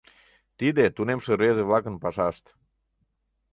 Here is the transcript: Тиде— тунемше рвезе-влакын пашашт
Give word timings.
Тиде— 0.57 0.85
тунемше 0.95 1.31
рвезе-влакын 1.37 1.95
пашашт 2.03 2.43